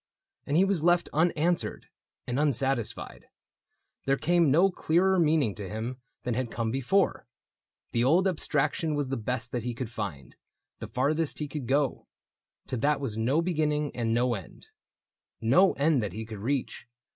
And 0.47 0.57
he 0.57 0.65
was 0.65 0.83
left 0.83 1.09
Unanswered 1.13 1.85
and 2.25 2.39
unsatisfied: 2.39 3.27
there 4.07 4.17
came 4.17 4.49
No 4.49 4.71
clearer 4.71 5.19
meaning 5.19 5.53
to 5.53 5.69
him 5.69 6.01
than 6.23 6.33
had 6.33 6.49
come 6.49 6.71
Before; 6.71 7.27
the 7.91 8.03
old 8.03 8.27
abstraction 8.27 8.95
was 8.95 9.09
the 9.09 9.15
best 9.15 9.51
That 9.51 9.61
he 9.61 9.75
could 9.75 9.91
find, 9.91 10.35
the 10.79 10.87
farthest 10.87 11.37
he 11.37 11.47
could 11.47 11.67
go; 11.67 12.07
To 12.65 12.77
that 12.77 12.99
was 12.99 13.15
no 13.15 13.43
beginning 13.43 13.95
and 13.95 14.11
no 14.11 14.33
end— 14.33 14.69
No 15.39 15.73
end 15.73 16.01
that 16.01 16.13
he 16.13 16.25
could 16.25 16.39
reach. 16.39 16.87